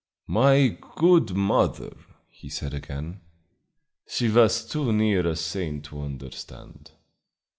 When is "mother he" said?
1.35-2.49